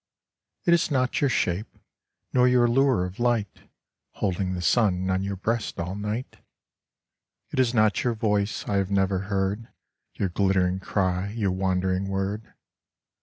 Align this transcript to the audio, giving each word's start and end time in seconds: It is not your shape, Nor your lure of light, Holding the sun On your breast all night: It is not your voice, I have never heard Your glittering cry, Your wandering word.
It 0.65 0.73
is 0.73 0.89
not 0.89 1.21
your 1.21 1.29
shape, 1.29 1.77
Nor 2.33 2.47
your 2.47 2.67
lure 2.67 3.05
of 3.05 3.19
light, 3.19 3.59
Holding 4.13 4.55
the 4.55 4.61
sun 4.63 5.11
On 5.11 5.21
your 5.21 5.35
breast 5.35 5.79
all 5.79 5.93
night: 5.93 6.37
It 7.51 7.59
is 7.59 7.71
not 7.75 8.03
your 8.03 8.15
voice, 8.15 8.67
I 8.67 8.77
have 8.77 8.89
never 8.89 9.19
heard 9.29 9.67
Your 10.15 10.29
glittering 10.29 10.79
cry, 10.79 11.29
Your 11.33 11.51
wandering 11.51 12.07
word. 12.07 12.55